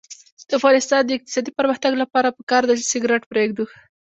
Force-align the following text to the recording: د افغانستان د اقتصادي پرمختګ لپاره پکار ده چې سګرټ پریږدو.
د 0.47 0.49
افغانستان 0.59 1.01
د 1.05 1.09
اقتصادي 1.17 1.51
پرمختګ 1.59 1.91
لپاره 2.03 2.35
پکار 2.37 2.63
ده 2.67 2.73
چې 2.79 2.85
سګرټ 2.91 3.21
پریږدو. 3.31 3.65